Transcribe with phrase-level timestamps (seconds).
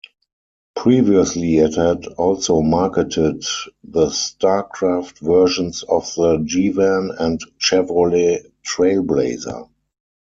[0.75, 3.43] Previously, it had also marketed
[3.83, 9.69] the Starcraft versions of the G-Van and Chevrolet Trailblazer.